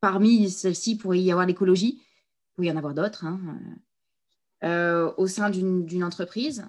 parmi 0.00 0.50
celles-ci 0.50 0.96
pourrait 0.96 1.20
y 1.20 1.30
avoir 1.30 1.46
l'écologie, 1.46 2.00
il 2.00 2.54
pourrait 2.54 2.68
y 2.68 2.72
en 2.72 2.76
avoir 2.76 2.94
d'autres 2.94 3.24
hein, 3.24 3.40
euh, 4.64 5.12
au 5.16 5.26
sein 5.26 5.50
d'une 5.50 6.04
entreprise. 6.04 6.66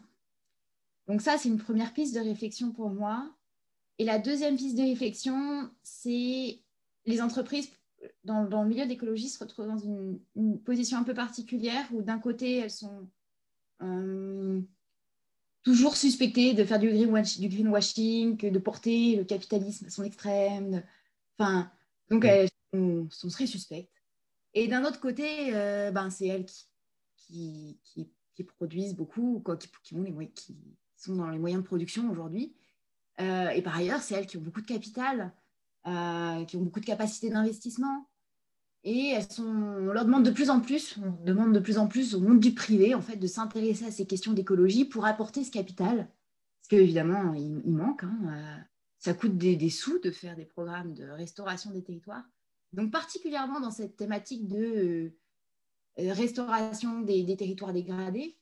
Donc 1.07 1.21
ça, 1.21 1.38
c'est 1.38 1.50
une 1.50 1.57
première 1.57 1.93
piste 1.93 2.15
de 2.15 2.19
réflexion 2.19 2.71
pour 2.71 2.89
moi. 2.89 3.29
Et 3.97 4.05
la 4.05 4.19
deuxième 4.19 4.57
piste 4.57 4.77
de 4.77 4.83
réflexion, 4.83 5.71
c'est 5.81 6.59
les 7.05 7.21
entreprises 7.21 7.69
dans, 8.23 8.43
le 8.43 8.67
milieu 8.67 8.85
d'écologie 8.85 9.29
se 9.29 9.39
retrouvent 9.39 9.67
dans 9.67 9.77
une, 9.77 10.19
position 10.63 10.97
un 10.97 11.03
peu 11.03 11.13
particulière 11.13 11.85
où 11.91 12.01
d'un 12.01 12.19
côté, 12.19 12.57
elles 12.57 12.71
sont 12.71 13.09
euh, 13.81 14.61
toujours 15.63 15.95
suspectées 15.95 16.53
de 16.53 16.63
faire 16.63 16.79
du, 16.79 16.91
du 16.91 17.49
greenwashing, 17.49 18.37
de 18.37 18.59
porter 18.59 19.15
le 19.15 19.23
capitalisme 19.23 19.85
à 19.85 19.89
son 19.89 20.03
extrême. 20.03 20.83
Enfin, 21.37 21.71
donc 22.09 22.25
elles 22.25 22.49
sont, 22.73 23.29
très 23.29 23.47
suspectes. 23.47 23.91
Et 24.53 24.67
d'un 24.67 24.85
autre 24.85 24.99
côté, 24.99 25.53
euh, 25.55 25.91
ben, 25.91 26.09
c'est 26.09 26.27
elles 26.27 26.45
qui, 27.15 27.79
qui, 27.83 28.09
qui, 28.33 28.43
produisent 28.43 28.95
beaucoup, 28.95 29.41
quoi, 29.43 29.57
qui, 29.57 29.69
qui, 29.83 29.95
les, 29.95 30.29
qui 30.31 30.57
sont 30.95 31.15
dans 31.15 31.29
les 31.29 31.39
moyens 31.39 31.61
de 31.61 31.67
production 31.67 32.09
aujourd'hui. 32.09 32.55
Euh, 33.19 33.49
et 33.49 33.61
par 33.61 33.75
ailleurs, 33.75 34.01
c'est 34.01 34.15
elles 34.15 34.27
qui 34.27 34.37
ont 34.37 34.41
beaucoup 34.41 34.61
de 34.61 34.67
capital. 34.67 35.33
Euh, 35.88 36.44
qui 36.44 36.58
ont 36.58 36.62
beaucoup 36.62 36.82
de 36.82 36.86
capacités 36.86 37.29
d'investissement. 37.29 38.10
Et 38.84 39.12
elles 39.15 39.32
sont, 39.32 39.46
on 39.46 39.94
leur 39.94 40.03
demande 40.03 40.25
de 40.25 40.32
plus 40.32 40.50
en 40.50 40.60
plus, 40.60 40.98
on 40.98 41.24
demande 41.24 41.53
de 41.53 41.60
plus 41.60 41.77
en 41.77 41.88
plus 41.88 42.13
au 42.13 42.20
monde 42.20 42.41
du 42.41 42.53
privé 42.53 42.94
en 42.94 43.01
fait, 43.01 43.15
de 43.15 43.27
s'intéresser 43.27 43.86
à 43.86 43.91
ces 43.91 44.06
questions 44.06 44.34
d'écologie 44.34 44.84
pour 44.84 45.06
apporter 45.06 45.46
ce 45.46 45.51
capital. 45.51 45.96
Parce 45.98 46.67
qu'évidemment, 46.70 47.34
il, 47.34 47.62
il 47.65 47.74
manque. 47.74 48.03
Hein, 48.03 48.20
euh, 48.27 48.58
ça 49.00 49.13
coûte 49.13 49.38
des, 49.38 49.70
sous 49.70 50.00
de 50.00 50.12
faire 50.12 50.36
des 50.36 50.44
programmes 50.44 50.94
de 50.94 51.06
restauration 51.06 51.72
des 51.72 51.84
territoires. 51.84 52.25
Donc 52.74 52.91
particulièrement 52.91 53.62
dans 53.62 53.72
cette 53.72 53.96
thématique 53.96 54.48
de 54.48 55.13
euh, 56.00 56.13
restauration 56.13 57.00
des, 57.00 57.38
territoires 57.38 57.72
dégradés 57.74 58.36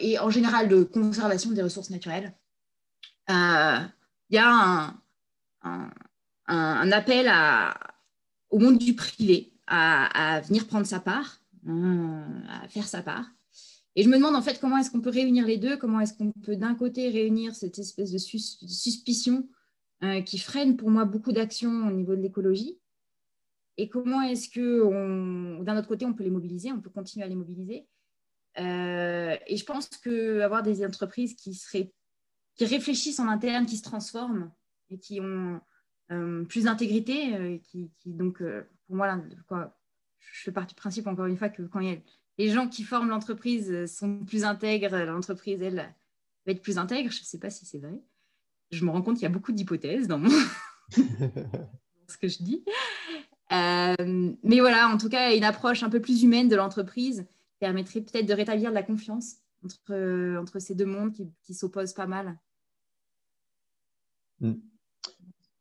et 0.00 0.18
en 0.18 0.30
général 0.30 0.68
de 0.68 0.82
conservation 0.82 1.52
des 1.52 1.62
ressources 1.62 1.90
naturelles 1.90 2.34
il 3.28 4.36
y 4.36 4.38
a 4.38 4.94
un, 5.62 5.90
appel 6.50 7.30
au 8.50 8.58
monde 8.58 8.78
du 8.78 8.94
privé 8.94 9.52
à, 9.66 10.40
venir 10.46 10.66
prendre 10.66 10.86
sa 10.86 11.00
part, 11.00 11.40
hein, 11.66 12.24
à 12.48 12.68
faire 12.68 12.86
sa 12.86 13.02
part. 13.02 13.26
Et 13.96 14.02
je 14.02 14.08
me 14.08 14.16
demande 14.16 14.36
en 14.36 14.42
fait 14.42 14.60
comment 14.60 14.78
est-ce 14.78 14.90
qu'on 14.90 15.00
peut 15.00 15.10
réunir 15.10 15.46
les 15.46 15.58
deux, 15.58 15.76
comment 15.76 16.00
est-ce 16.00 16.14
qu'on 16.14 16.32
peut 16.32 16.56
d'un 16.56 16.74
côté 16.74 17.08
réunir 17.08 17.54
cette 17.54 17.78
espèce 17.78 18.12
de, 18.12 18.18
suspicion 18.18 19.48
euh, 20.02 20.22
qui 20.22 20.38
freine 20.38 20.76
pour 20.76 20.90
moi 20.90 21.04
beaucoup 21.04 21.32
d'actions 21.32 21.88
au 21.88 21.90
niveau 21.90 22.14
de 22.14 22.22
l'écologie, 22.22 22.78
et 23.76 23.88
comment 23.88 24.20
est-ce 24.22 24.48
que 24.48 25.62
d'un 25.62 25.78
autre 25.78 25.88
côté 25.88 26.04
on 26.04 26.12
peut 26.12 26.24
les 26.24 26.30
mobiliser, 26.30 26.70
on 26.70 26.80
peut 26.80 26.90
continuer 26.90 27.24
à 27.24 27.28
les 27.28 27.34
mobiliser? 27.34 27.86
Euh, 28.58 29.36
et 29.46 29.56
je 29.56 29.64
pense 29.64 29.88
qu'avoir 29.88 30.62
des 30.62 30.84
entreprises 30.84 31.34
qui 31.34 31.54
seraient 31.54 31.92
qui 32.56 32.64
réfléchissent 32.66 33.20
en 33.20 33.28
interne, 33.28 33.64
qui 33.64 33.78
se 33.78 33.82
transforment 33.82 34.52
et 34.90 34.98
qui 34.98 35.20
ont 35.20 35.60
plus 36.48 36.64
d'intégrité, 36.64 37.60
qui, 37.64 37.90
donc 38.06 38.42
pour 38.86 38.96
moi, 38.96 39.20
je 40.18 40.42
fais 40.44 40.52
partie 40.52 40.74
du 40.74 40.80
principe 40.80 41.06
encore 41.06 41.26
une 41.26 41.36
fois 41.36 41.48
que 41.48 41.62
quand 41.62 41.80
les 42.38 42.48
gens 42.48 42.68
qui 42.68 42.84
forment 42.84 43.10
l'entreprise 43.10 43.70
euh, 43.70 43.86
sont 43.86 44.24
plus 44.24 44.44
intègres, 44.44 44.96
l'entreprise, 44.96 45.60
elle, 45.62 45.94
va 46.46 46.52
être 46.52 46.62
plus 46.62 46.78
intègre. 46.78 47.10
Je 47.10 47.20
ne 47.20 47.24
sais 47.24 47.38
pas 47.38 47.50
si 47.50 47.66
c'est 47.66 47.78
vrai. 47.78 48.00
Je 48.70 48.84
me 48.84 48.90
rends 48.90 49.02
compte 49.02 49.16
qu'il 49.16 49.24
y 49.24 49.26
a 49.26 49.30
beaucoup 49.30 49.52
d'hypothèses 49.52 50.08
dans, 50.08 50.22
ce 50.90 52.18
que 52.18 52.28
je 52.28 52.42
dis. 52.42 52.64
Euh, 53.52 54.32
mais 54.42 54.60
voilà, 54.60 54.88
en 54.88 54.96
tout 54.96 55.08
cas, 55.08 55.34
une 55.34 55.44
approche 55.44 55.82
un 55.82 55.90
peu 55.90 56.00
plus 56.00 56.22
humaine 56.22 56.48
de 56.48 56.56
l'entreprise 56.56 57.26
permettrait 57.58 58.00
peut-être 58.00 58.26
de 58.26 58.32
rétablir 58.32 58.70
de 58.70 58.74
la 58.74 58.82
confiance 58.82 59.36
entre, 59.64 60.38
entre 60.40 60.60
ces 60.60 60.74
deux 60.74 60.86
mondes 60.86 61.12
qui, 61.12 61.52
s'opposent 61.52 61.92
pas 61.92 62.06
mal. 62.06 62.38
Hmm. 64.40 64.54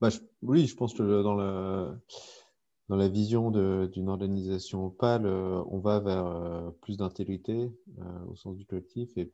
Bah, 0.01 0.09
oui, 0.41 0.65
je 0.65 0.75
pense 0.75 0.93
que 0.93 1.23
dans 1.23 1.35
le 1.35 1.93
dans 2.89 2.95
la 2.95 3.07
vision 3.07 3.51
d'une 3.87 4.09
organisation 4.09 4.87
opale, 4.87 5.27
euh, 5.27 5.63
on 5.67 5.79
va 5.79 5.99
vers 5.99 6.25
euh, 6.25 6.71
plus 6.81 6.97
d'intégrité 6.97 7.71
euh, 7.99 8.25
au 8.27 8.35
sens 8.35 8.57
du 8.57 8.65
collectif 8.65 9.15
et 9.15 9.31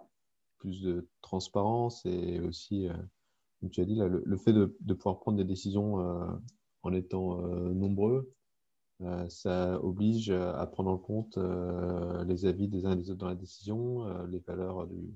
plus 0.60 0.82
de 0.82 1.08
transparence 1.22 2.06
et 2.06 2.42
aussi, 2.42 2.88
comme 3.60 3.70
tu 3.70 3.82
as 3.82 3.86
dit, 3.86 3.96
le, 3.96 4.38
fait 4.38 4.52
de, 4.52 4.66
pouvoir 4.94 5.20
prendre 5.20 5.38
des 5.38 5.44
décisions 5.44 5.98
en 6.82 6.94
étant 6.94 7.38
nombreux, 7.74 8.34
ça 9.30 9.80
oblige 9.84 10.32
à 10.32 10.66
prendre 10.66 10.90
en 10.90 10.98
compte 10.98 11.38
les 12.26 12.46
avis 12.48 12.68
des 12.68 12.88
uns 12.88 12.94
et 12.94 12.96
des 12.96 13.12
autres 13.12 13.20
dans 13.20 13.28
la 13.28 13.36
décision, 13.36 14.26
les 14.26 14.40
valeurs 14.40 14.88
du, 14.88 15.14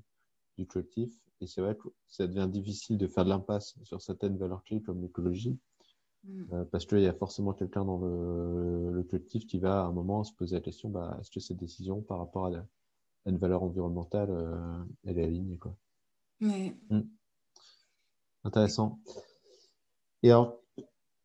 du 0.59 0.67
collectif. 0.67 1.19
Et 1.41 1.47
c'est 1.47 1.61
vrai 1.61 1.75
que 1.75 1.87
ça 2.07 2.27
devient 2.27 2.49
difficile 2.51 2.97
de 2.97 3.07
faire 3.07 3.23
de 3.23 3.29
l'impasse 3.29 3.75
sur 3.83 4.01
certaines 4.01 4.37
valeurs 4.37 4.63
clés 4.63 4.81
comme 4.81 5.01
l'écologie 5.01 5.57
Mm. 6.23 6.43
Euh, 6.53 6.65
parce 6.65 6.85
qu'il 6.85 6.99
y 6.99 7.07
a 7.07 7.13
forcément 7.13 7.53
quelqu'un 7.53 7.85
dans 7.85 7.97
le, 7.97 9.03
collectif 9.09 9.47
qui 9.47 9.59
va 9.59 9.81
à 9.81 9.85
un 9.85 9.91
moment 9.91 10.23
se 10.23 10.33
poser 10.33 10.55
la 10.55 10.61
question 10.61 10.89
bah, 10.89 11.17
est-ce 11.19 11.31
que 11.31 11.39
cette 11.39 11.57
décision 11.57 12.01
par 12.01 12.19
rapport 12.19 12.47
à, 12.47 12.65
une 13.25 13.37
valeur 13.37 13.63
environnementale, 13.63 14.29
euh, 14.31 14.83
elle 15.05 15.19
est 15.19 15.23
alignée 15.23 15.57
quoi. 15.57 15.75
Mm. 16.39 17.01
Intéressant. 18.43 18.99
Et 20.23 20.31
alors, 20.31 20.57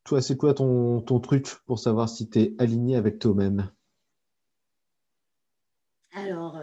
toi, 0.05 0.21
c'est 0.21 0.37
quoi 0.37 0.55
ton, 0.55 1.01
ton, 1.01 1.21
truc 1.21 1.47
pour 1.67 1.79
savoir 1.79 2.09
si 2.09 2.29
tu 2.29 2.41
es 2.41 2.55
aligné 2.59 2.97
avec 2.97 3.19
toi-même? 3.19 3.71
Alors, 6.13 6.57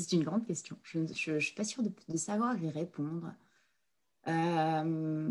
c'est 0.00 0.16
une 0.16 0.24
grande 0.24 0.46
question. 0.46 0.76
Je 0.82 1.00
ne 1.00 1.38
suis 1.40 1.54
pas 1.54 1.64
sûre 1.64 1.82
de, 1.82 1.90
de, 2.08 2.16
savoir 2.16 2.62
y 2.62 2.68
répondre. 2.70 3.32
Euh, 4.28 5.30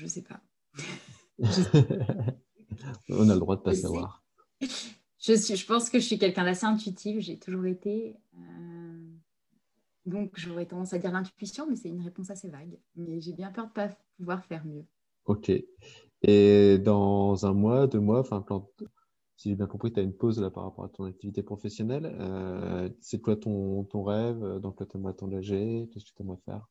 Je 0.00 0.06
sais 0.06 0.22
pas. 0.22 0.40
On 3.10 3.28
a 3.28 3.34
le 3.34 3.40
droit 3.40 3.56
de 3.56 3.60
pas 3.60 3.74
savoir. 3.74 4.24
Je, 5.18 5.34
suis, 5.34 5.56
je 5.56 5.66
pense 5.66 5.90
que 5.90 5.98
je 5.98 6.06
suis 6.06 6.18
quelqu'un 6.18 6.44
d'assez 6.44 6.64
intuitif, 6.64 7.20
j'ai 7.20 7.38
toujours 7.38 7.66
été. 7.66 8.16
Euh, 8.34 9.10
donc 10.06 10.32
j'aurais 10.36 10.64
tendance 10.64 10.94
à 10.94 10.98
dire 10.98 11.12
l'intuition, 11.12 11.66
mais 11.68 11.76
c'est 11.76 11.90
une 11.90 12.00
réponse 12.00 12.30
assez 12.30 12.48
vague. 12.48 12.78
Mais 12.96 13.20
j'ai 13.20 13.34
bien 13.34 13.50
peur 13.50 13.64
de 13.64 13.68
ne 13.68 13.74
pas 13.74 13.94
pouvoir 14.16 14.42
faire 14.46 14.64
mieux. 14.64 14.86
Ok. 15.26 15.52
Et 16.22 16.78
dans 16.78 17.44
un 17.44 17.52
mois, 17.52 17.86
deux 17.86 18.00
mois, 18.00 18.20
enfin, 18.20 18.42
si 19.40 19.48
j'ai 19.48 19.56
bien 19.56 19.66
compris, 19.66 19.90
tu 19.90 19.98
as 19.98 20.02
une 20.02 20.12
pause 20.12 20.38
là 20.38 20.50
par 20.50 20.64
rapport 20.64 20.84
à 20.84 20.90
ton 20.90 21.04
activité 21.04 21.42
professionnelle. 21.42 22.14
Euh, 22.20 22.90
c'est 23.00 23.22
quoi 23.22 23.36
ton, 23.36 23.84
ton 23.84 24.02
rêve? 24.02 24.58
Dans 24.58 24.70
quoi 24.70 24.84
tu 24.84 24.98
aimerais 24.98 25.14
t'engager? 25.14 25.88
Qu'est-ce 25.90 26.04
que 26.04 26.14
tu 26.14 26.22
aimerais 26.22 26.36
faire? 26.44 26.68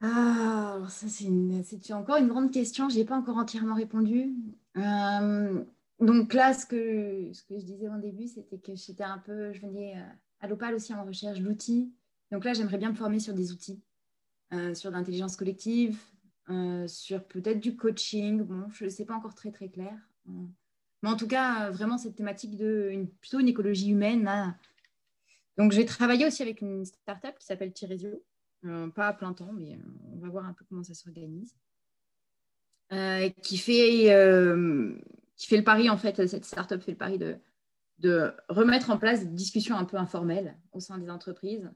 Ah, 0.00 0.80
ça, 0.88 1.06
c'est 1.06 1.92
encore 1.92 2.16
une 2.16 2.26
grande 2.26 2.50
question. 2.50 2.88
Je 2.88 2.96
n'ai 2.96 3.04
pas 3.04 3.16
encore 3.16 3.36
entièrement 3.36 3.76
répondu. 3.76 4.34
Euh, 4.76 5.64
donc 6.00 6.34
là, 6.34 6.52
ce 6.52 6.66
que, 6.66 7.32
ce 7.32 7.44
que 7.44 7.60
je 7.60 7.64
disais 7.64 7.88
au 7.88 7.98
début, 7.98 8.26
c'était 8.26 8.58
que 8.58 8.74
j'étais 8.74 9.04
un 9.04 9.18
peu, 9.18 9.52
je 9.52 9.60
venais 9.60 9.96
euh, 9.96 10.14
à 10.40 10.48
l'OPAL 10.48 10.74
aussi 10.74 10.92
en 10.94 11.04
recherche 11.04 11.38
d'outils. 11.38 11.94
Donc 12.32 12.44
là, 12.44 12.54
j'aimerais 12.54 12.78
bien 12.78 12.90
me 12.90 12.96
former 12.96 13.20
sur 13.20 13.34
des 13.34 13.52
outils, 13.52 13.80
euh, 14.52 14.74
sur 14.74 14.90
l'intelligence 14.90 15.36
collective, 15.36 15.96
sur 16.88 17.24
peut-être 17.28 17.60
du 17.60 17.76
coaching. 17.76 18.42
Bon, 18.42 18.68
je 18.70 18.86
ne 18.86 18.90
sais 18.90 19.04
pas 19.04 19.14
encore 19.14 19.36
très 19.36 19.52
très 19.52 19.68
clair. 19.68 19.96
Mais 21.04 21.10
en 21.10 21.16
tout 21.16 21.28
cas, 21.28 21.70
vraiment 21.70 21.98
cette 21.98 22.16
thématique 22.16 22.56
de 22.56 23.06
plutôt 23.20 23.38
une 23.38 23.48
écologie 23.48 23.90
humaine. 23.90 24.24
Là. 24.24 24.56
Donc 25.58 25.72
j'ai 25.72 25.84
travaillé 25.84 26.26
aussi 26.26 26.40
avec 26.40 26.62
une 26.62 26.86
startup 26.86 27.38
qui 27.38 27.44
s'appelle 27.44 27.74
Tiresio 27.74 28.24
euh, 28.64 28.88
pas 28.88 29.08
à 29.08 29.12
plein 29.12 29.34
temps, 29.34 29.52
mais 29.52 29.74
euh, 29.74 29.82
on 30.14 30.16
va 30.16 30.30
voir 30.30 30.46
un 30.46 30.54
peu 30.54 30.64
comment 30.66 30.82
ça 30.82 30.94
s'organise. 30.94 31.54
Euh, 32.90 33.28
qui, 33.42 33.58
fait, 33.58 34.06
qui 35.36 35.46
fait 35.46 35.58
le 35.58 35.62
pari, 35.64 35.90
en 35.90 35.98
fait, 35.98 36.26
cette 36.26 36.46
startup 36.46 36.80
fait 36.80 36.92
le 36.92 36.96
pari 36.96 37.18
de, 37.18 37.36
de 37.98 38.32
remettre 38.48 38.88
en 38.88 38.96
place 38.96 39.20
des 39.20 39.34
discussions 39.34 39.76
un 39.76 39.84
peu 39.84 39.98
informelles 39.98 40.56
au 40.72 40.80
sein 40.80 40.96
des 40.96 41.10
entreprises, 41.10 41.70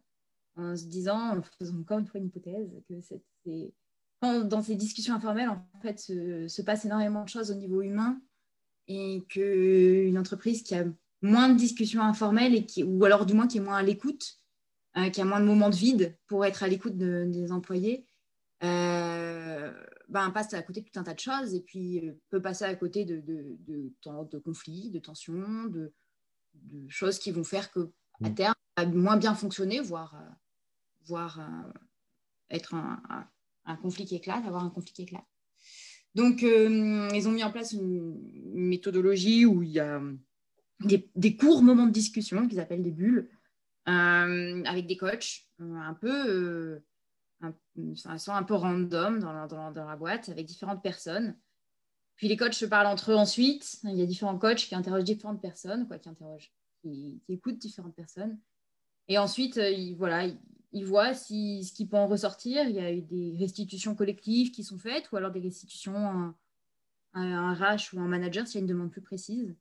en 0.57 0.75
se 0.75 0.87
disant, 0.87 1.37
en 1.37 1.43
faisant 1.43 1.79
encore 1.81 1.99
une 1.99 2.07
fois 2.07 2.19
une 2.19 2.29
hypothèse, 2.29 2.71
que 2.89 2.95
c'est 3.03 3.75
dans 4.23 4.63
ces 4.63 4.75
discussions 4.75 5.15
informelles, 5.15 5.51
en 5.51 5.81
fait, 5.83 5.99
se, 5.99 6.63
passe 6.63 6.87
énormément 6.87 7.25
de 7.25 7.29
choses 7.29 7.51
au 7.51 7.55
niveau 7.57 7.83
humain 7.83 8.23
et 8.89 9.25
qu'une 9.29 10.19
entreprise 10.19 10.63
qui 10.63 10.75
a 10.75 10.85
moins 11.23 11.49
de 11.49 11.57
discussions 11.57 12.03
informelles 12.03 12.55
et 12.55 12.65
qui, 12.65 12.83
ou 12.83 13.05
alors 13.05 13.27
du 13.27 13.35
moins 13.35 13.47
qui 13.47 13.59
est 13.59 13.63
moins 13.63 13.77
à 13.77 13.83
l'écoute, 13.83 14.39
euh, 14.97 15.11
qui 15.11 15.21
a 15.21 15.25
moins 15.25 15.41
de 15.41 15.45
moments 15.45 15.71
de 15.71 15.77
vide 15.77 16.17
pour 16.27 16.45
être 16.45 16.63
à 16.63 16.69
l'écoute 16.69 16.97
des 16.97 17.53
employés, 17.53 18.07
euh, 18.65 19.73
ben, 20.09 20.31
passe 20.31 20.55
à 20.55 20.63
côté 20.63 20.81
de 20.81 20.87
tout 20.87 20.99
un 20.99 21.05
tas 21.05 21.15
de 21.15 21.21
choses 21.21 21.55
et 21.55 21.61
puis 21.61 22.09
euh, 22.09 22.19
peut 22.31 22.43
passer 22.43 22.65
à 22.65 22.75
côté 22.75 23.05
de, 23.05 23.21
de, 23.21 23.57
de, 23.69 24.39
conflits, 24.39 24.91
de 24.91 24.99
tensions, 24.99 25.65
de, 25.65 25.93
choses 26.89 27.19
qui 27.19 27.31
vont 27.31 27.45
faire 27.45 27.71
que 27.71 27.93
à 28.25 28.31
mm. 28.31 28.35
terme, 28.35 28.55
va 28.77 28.87
moins 28.87 29.17
bien 29.17 29.35
fonctionner, 29.35 29.81
voire, 29.81 30.17
voire 31.07 31.41
être 32.51 32.75
un, 32.75 33.77
conflit 33.77 34.07
qui 34.07 34.17
éclate, 34.17 34.45
avoir 34.47 34.65
un 34.65 34.71
conflit 34.71 34.93
qui 34.93 35.03
éclate. 35.03 35.27
Donc, 36.19 36.43
ils 36.43 37.29
ont 37.29 37.31
mis 37.31 37.45
en 37.45 37.53
place 37.53 37.73
une, 37.73 38.19
méthodologie 38.53 39.47
où 39.47 39.63
il 39.63 39.71
y 39.71 39.79
a 39.79 40.03
des, 40.81 41.37
courts 41.37 41.63
moments 41.63 41.87
de 41.87 41.93
discussion 41.93 42.49
qu'ils 42.49 42.59
appellent 42.59 42.83
des 42.83 42.91
bulles, 42.91 43.31
euh, 43.89 44.65
avec 44.65 44.87
des 44.87 44.97
coachs 44.97 45.47
euh, 45.61 45.77
un 45.77 45.95
peu, 45.95 46.29
euh, 46.29 46.85
un, 47.41 47.55
un 48.27 48.43
peu 48.43 48.55
random 48.55 49.21
dans 49.21 49.33
la, 49.33 49.97
boîte, 49.97 50.29
avec 50.29 50.45
différentes 50.45 50.83
personnes. 50.83 51.37
Puis 52.17 52.27
les 52.27 52.37
coachs 52.37 52.55
se 52.55 52.67
parlent 52.67 52.89
entre 52.89 53.13
eux 53.13 53.17
ensuite. 53.17 53.79
Il 53.85 53.95
y 53.95 54.03
a 54.03 54.07
différents 54.07 54.39
coachs 54.39 54.59
qui 54.59 54.75
interrogent 54.75 55.05
différentes 55.05 55.41
personnes, 55.41 55.87
quoi, 55.87 55.99
qui 55.99 56.09
interrogent, 56.09 56.53
qui, 56.83 57.23
écoutent 57.29 57.59
différentes 57.59 57.95
personnes. 57.95 58.39
Et 59.07 59.19
ensuite, 59.19 59.59
voilà, 59.97 60.27
voient 60.73 61.15
si, 61.15 61.65
ce 61.65 61.73
qui 61.73 61.87
peut 61.87 61.97
en 61.97 62.07
ressortir. 62.07 62.69
Il 62.69 62.75
y 62.75 62.81
a 62.81 62.93
eu 62.93 63.03
des 63.03 63.35
restitutions 63.39 63.95
collectives 63.95 64.51
qui 64.51 64.65
sont 64.65 64.79
faites, 64.79 65.11
ou 65.13 65.17
alors 65.17 65.31
des 65.31 65.41
restitutions 65.41 65.97
à, 65.97 66.35
un 67.15 67.55
RH 67.55 67.95
ou 67.95 68.01
un 68.01 68.09
manager 68.09 68.47
s'il 68.47 68.57
y 68.57 68.59
a 68.59 68.61
une 68.61 68.67
demande 68.67 68.91
plus 68.91 69.01
précise 69.01 69.57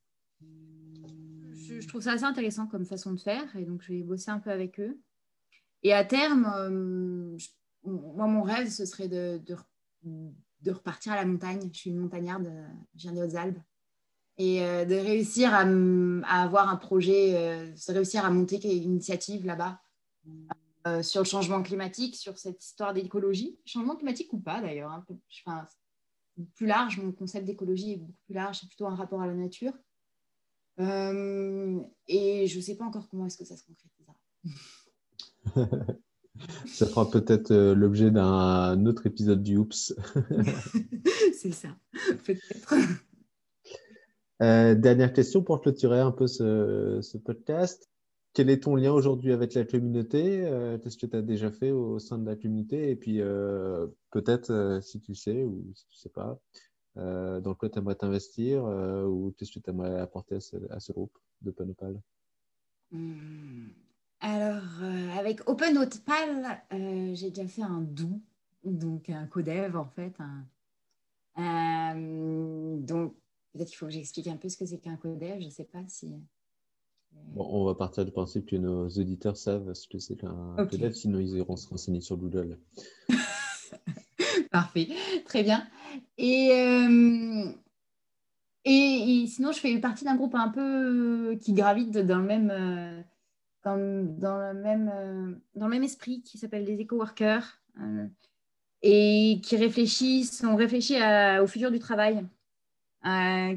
je, 1.80 1.88
trouve 1.88 2.02
ça 2.02 2.14
assez 2.14 2.24
intéressant 2.24 2.68
comme 2.68 2.86
façon 2.86 3.14
de 3.14 3.20
faire 3.20 3.56
et 3.56 3.66
donc 3.66 3.82
je 3.82 3.94
vais 3.94 4.04
bosser 4.04 4.32
un 4.32 4.40
peu 4.40 4.52
avec 4.52 4.80
eux. 4.80 5.00
Et 5.84 5.94
à 5.94 6.04
terme, 6.04 6.52
euh, 6.58 7.38
moi, 7.84 8.28
mon 8.28 8.42
rêve, 8.42 8.70
ce 8.70 8.86
serait 8.86 9.08
de, 9.08 9.40
de, 10.62 10.72
repartir 10.72 11.14
à 11.14 11.16
la 11.16 11.26
montagne. 11.26 11.70
Je 11.72 11.78
suis 11.78 11.90
une 11.92 11.98
montagnarde, 11.98 12.52
je 12.96 13.04
viens 13.04 13.14
des 13.14 13.22
Hautes-Alpes. 13.22 13.60
Et 14.40 14.64
euh, 14.64 14.86
de 14.86 14.96
réussir 14.96 15.54
à, 15.54 15.62
avoir 16.42 16.70
un 16.70 16.76
projet, 16.76 17.36
euh, 17.36 17.72
de 17.72 17.94
réussir 17.94 18.26
à 18.26 18.30
monter 18.30 18.60
une 18.64 18.94
initiative 18.94 19.46
là-bas 19.46 19.82
sur 21.02 21.22
le 21.22 21.26
changement 21.26 21.62
climatique, 21.64 22.16
sur 22.16 22.38
cette 22.38 22.64
histoire 22.64 22.94
d'écologie. 22.94 23.58
Changement 23.66 23.96
climatique 23.96 24.32
ou 24.34 24.40
pas 24.40 24.62
d'ailleurs. 24.62 24.92
Hein, 24.92 25.06
enfin, 25.46 25.68
plus 26.56 26.68
large, 26.68 27.00
mon 27.00 27.12
concept 27.12 27.46
d'écologie 27.46 27.94
est 27.94 27.98
beaucoup 27.98 28.20
plus 28.26 28.36
large, 28.36 28.60
c'est 28.60 28.68
plutôt 28.68 28.88
un 28.88 28.96
rapport 28.96 29.22
à 29.22 29.28
la 29.28 29.34
nature. 29.34 29.74
Euh, 30.80 31.80
et 32.08 32.48
je 32.48 32.58
ne 32.58 32.62
sais 32.62 32.76
pas 32.76 32.86
encore 32.86 33.10
comment 33.10 33.26
est-ce 33.26 33.38
que 33.38 33.46
ça 33.46 33.58
se 33.58 33.64
concrétisera. 33.66 34.16
Ça 36.68 36.86
fera 36.86 37.10
peut-être 37.10 37.50
euh, 37.50 37.74
l'objet 37.74 38.12
d'un 38.12 38.86
autre 38.86 39.08
épisode 39.08 39.42
du 39.42 39.58
Oups. 39.58 39.96
C'est 41.34 41.52
ça, 41.52 41.70
peut-être. 42.26 42.76
Euh, 44.44 44.76
dernière 44.76 45.14
question 45.14 45.42
pour 45.42 45.62
clôturer 45.62 46.00
un 46.00 46.12
peu 46.12 46.28
ce, 46.28 47.18
podcast. 47.18 47.90
Quel 48.38 48.52
est 48.52 48.62
ton 48.62 48.76
lien 48.76 48.92
aujourd'hui 48.92 49.32
avec 49.32 49.56
la 49.56 49.66
communauté 49.66 50.46
euh, 50.46 50.78
Qu'est-ce 50.78 50.98
que 50.98 51.08
tu 51.08 51.16
as 51.16 51.24
déjà 51.24 51.50
fait 51.50 51.72
au 51.72 51.98
sein 51.98 52.20
de 52.20 52.26
la 52.28 52.36
communauté 52.36 52.92
Et 52.92 52.96
puis, 52.96 53.18
peut-être, 54.12 54.80
si 54.84 55.02
tu 55.02 55.16
sais 55.16 55.44
ou 55.44 55.72
si 55.74 55.88
tu 55.88 55.96
ne 55.96 56.00
sais 56.02 56.10
pas, 56.10 56.40
dans 56.96 57.56
quoi 57.56 57.68
tu 57.70 57.80
aimerais 57.80 57.96
t'investir 57.96 58.64
ou 58.64 59.34
qu'est-ce 59.36 59.52
que 59.52 59.60
tu 59.60 59.72
aimerais 59.72 60.00
apporter 60.00 60.36
à 60.36 60.80
ce, 60.80 60.92
groupe 60.92 61.18
de 61.42 61.50
Panopal 61.50 62.00
hmm. 62.92 63.70
Alors, 64.20 64.64
euh, 64.82 65.10
avec 65.18 65.42
euh, 65.48 67.14
j'ai 67.14 67.30
déjà 67.30 67.48
fait 67.48 67.62
un 67.62 67.82
doux, 67.82 68.22
donc 68.64 69.10
un 69.10 69.28
codev 69.28 69.76
en 69.78 69.86
fait. 69.86 70.14
Euh, 71.38 72.78
donc, 72.80 73.16
peut-être 73.54 73.68
qu'il 73.68 73.78
faut 73.78 73.86
que 73.86 73.92
j'explique 73.92 74.28
un 74.28 74.38
peu 74.38 74.50
ce 74.50 74.58
que 74.58 74.66
c'est 74.66 74.80
qu'un 74.80 74.98
codev. 74.98 75.40
Je 75.40 75.46
ne 75.46 75.52
sais 75.52 75.66
pas 75.66 75.84
si. 75.88 76.16
Bon, 77.12 77.48
on 77.50 77.66
va 77.66 77.76
partir 77.76 78.06
du 78.06 78.12
principe 78.12 78.48
que 78.48 78.56
nos 78.56 78.88
auditeurs 78.88 79.38
savent 79.38 79.74
ce 79.74 79.88
que 79.88 80.00
c'est 80.00 80.16
qu'un 80.16 80.56
codev, 80.70 80.94
sinon 80.94 81.20
ils 81.20 81.38
iront 81.38 81.56
se 81.56 81.68
renseigner 81.70 82.02
sur 82.02 82.18
Google. 82.18 82.58
Parfait, 84.52 84.90
très 85.26 85.44
bien. 85.44 85.68
Et, 86.18 86.50
et, 88.66 89.22
et, 89.24 89.28
sinon, 89.28 89.52
je 89.52 89.60
fais 89.60 89.78
partie 89.80 90.06
d'un 90.06 90.16
groupe 90.16 90.36
un 90.36 90.50
peu 90.50 91.38
qui 91.42 91.54
gravite 91.54 91.92
dans 91.92 92.18
le 92.18 92.26
même 92.26 93.04
dans, 93.76 94.38
le 94.38 94.54
même, 94.54 94.92
euh, 94.94 95.34
dans 95.56 95.66
le 95.66 95.72
même 95.72 95.84
esprit 95.84 96.22
qui 96.22 96.38
s'appelle 96.38 96.66
les 96.66 96.80
éco-workers 96.80 97.62
euh, 97.82 98.08
et 98.82 99.40
qui 99.44 99.58
réfléchissent, 99.58 100.44
on 100.44 100.56
réfléchit 100.56 100.98
au 101.42 101.48
futur 101.48 101.72
du 101.72 101.80
travail. 101.80 102.26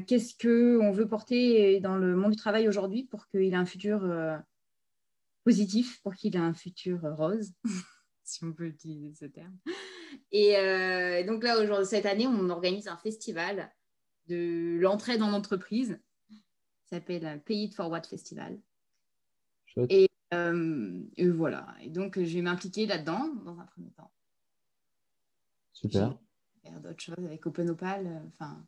Qu'est-ce 0.07 0.35
qu'on 0.37 0.91
veut 0.91 1.07
porter 1.07 1.79
dans 1.79 1.97
le 1.97 2.15
monde 2.15 2.31
du 2.31 2.37
travail 2.37 2.67
aujourd'hui 2.67 3.03
pour 3.03 3.27
qu'il 3.27 3.53
ait 3.53 3.55
un 3.55 3.65
futur 3.65 4.03
euh, 4.03 4.37
positif, 5.43 6.01
pour 6.03 6.15
qu'il 6.15 6.35
ait 6.35 6.39
un 6.39 6.53
futur 6.53 7.01
rose, 7.17 7.53
si 8.23 8.43
on 8.43 8.53
peut 8.53 8.67
utiliser 8.67 9.13
ce 9.13 9.25
terme. 9.25 9.57
Et 10.31 11.23
donc 11.25 11.43
là, 11.43 11.59
aujourd'hui, 11.61 11.87
cette 11.87 12.05
année, 12.05 12.27
on 12.27 12.49
organise 12.49 12.87
un 12.87 12.97
festival 12.97 13.71
de 14.27 14.77
l'entraide 14.79 15.21
en 15.21 15.33
entreprise. 15.33 15.99
Ça 16.85 16.97
s'appelle 16.97 17.41
Pay 17.45 17.63
It 17.63 17.75
Forward 17.75 18.05
Festival. 18.05 18.59
Euh, 20.33 21.03
et, 21.15 21.29
voilà. 21.29 21.67
Et 21.81 21.89
donc, 21.89 22.19
je 22.19 22.35
vais 22.35 22.41
m'impliquer 22.41 22.85
là-dedans 22.85 23.33
dans 23.45 23.59
un 23.59 23.65
premier 23.65 23.91
temps. 23.91 24.11
Super. 25.73 26.17
Faire 26.63 26.79
d'autres 26.79 27.01
choses 27.01 27.25
avec 27.25 27.45
OpenOpal. 27.45 28.07
Euh, 28.07 28.19
enfin, 28.27 28.65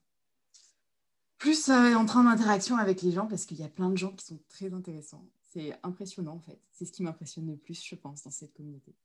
plus 1.43 1.67
euh, 1.67 1.93
en 1.95 2.05
train 2.05 2.23
d'interaction 2.23 2.77
avec 2.77 3.01
les 3.01 3.11
gens 3.11 3.27
parce 3.27 3.45
qu'il 3.45 3.59
y 3.59 3.63
a 3.63 3.67
plein 3.67 3.89
de 3.89 3.97
gens 3.97 4.13
qui 4.13 4.25
sont 4.25 4.39
très 4.47 4.73
intéressants. 4.73 5.27
C'est 5.51 5.77
impressionnant 5.83 6.35
en 6.35 6.39
fait. 6.39 6.57
C'est 6.71 6.85
ce 6.85 6.93
qui 6.93 7.03
m'impressionne 7.03 7.47
le 7.47 7.57
plus, 7.57 7.83
je 7.83 7.95
pense, 7.95 8.23
dans 8.23 8.31
cette 8.31 8.53
communauté. 8.53 8.95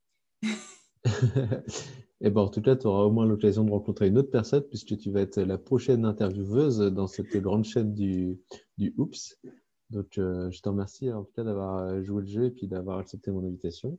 et 2.20 2.30
bon, 2.30 2.42
en 2.42 2.48
tout 2.48 2.62
cas, 2.62 2.76
tu 2.76 2.86
auras 2.86 3.02
au 3.02 3.10
moins 3.10 3.26
l'occasion 3.26 3.64
de 3.64 3.72
rencontrer 3.72 4.06
une 4.06 4.18
autre 4.18 4.30
personne 4.30 4.62
puisque 4.62 4.96
tu 4.96 5.10
vas 5.10 5.22
être 5.22 5.40
la 5.40 5.58
prochaine 5.58 6.04
intervieweuse 6.04 6.78
dans 6.78 7.08
cette 7.08 7.36
grande 7.38 7.64
chaîne 7.64 7.92
du, 7.92 8.38
Oops. 8.96 9.36
Donc, 9.90 10.16
euh, 10.18 10.48
je 10.52 10.62
te 10.62 10.68
remercie 10.68 11.12
en 11.12 11.24
tout 11.24 11.32
cas 11.32 11.42
d'avoir 11.42 11.78
euh, 11.78 12.04
joué 12.04 12.22
le 12.22 12.28
jeu 12.28 12.44
et 12.44 12.50
puis 12.52 12.68
d'avoir 12.68 12.98
accepté 12.98 13.32
mon 13.32 13.44
invitation. 13.44 13.98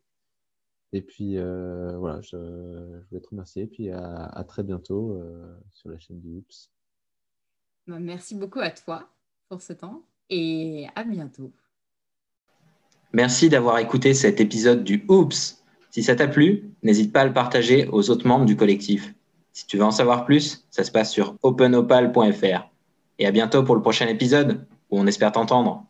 Et 0.93 1.01
puis, 1.01 1.33
voilà, 1.35 2.21
je, 2.21 2.37
voulais 3.09 3.21
te 3.21 3.29
remercier. 3.31 3.63
Et 3.63 3.67
puis, 3.67 3.91
à, 3.91 4.45
très 4.47 4.63
bientôt 4.63 5.21
sur 5.71 5.89
la 5.89 5.99
chaîne 5.99 6.21
du 6.21 6.37
Oops. 6.37 6.71
Bah, 7.89 7.95
merci 7.99 8.35
beaucoup 8.35 8.59
à 8.59 8.69
toi 8.69 9.09
pour 9.49 9.63
ce 9.63 9.73
temps 9.73 10.03
et 10.29 10.85
à 10.95 11.03
bientôt. 11.03 11.51
Merci 13.13 13.49
d'avoir 13.49 13.79
écouté 13.79 14.13
cet 14.13 14.39
épisode 14.39 14.83
du 14.83 15.03
Oops. 15.07 15.57
Si 15.89 16.03
ça 16.03 16.15
t'a 16.15 16.27
plu, 16.27 16.69
n'hésite 16.83 17.11
pas 17.11 17.21
à 17.21 17.25
le 17.25 17.33
partager 17.33 17.87
aux 17.91 18.11
autres 18.11 18.27
membres 18.27 18.45
du 18.45 18.55
collectif. 18.55 19.15
Si 19.53 19.65
tu 19.65 19.77
veux 19.77 19.83
en 19.83 19.89
savoir 19.89 20.25
plus, 20.25 20.67
ça 20.69 20.83
se 20.83 20.91
passe 20.91 21.11
sur 21.11 21.35
openopal.fr. 21.41 22.69
Et 23.17 23.25
à 23.25 23.31
bientôt 23.31 23.63
pour 23.63 23.73
le 23.73 23.81
prochain 23.81 24.07
épisode 24.07 24.67
où 24.91 24.99
on 24.99 25.07
espère 25.07 25.31
t'entendre. 25.31 25.87